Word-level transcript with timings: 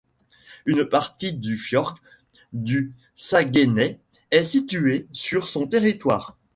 Une 0.65 0.83
partie 0.83 1.31
du 1.31 1.59
Fjord 1.59 1.99
du 2.53 2.95
Saguenay 3.15 3.99
est 4.31 4.43
située 4.45 5.05
sur 5.13 5.47
son 5.47 5.67
territoire. 5.67 6.39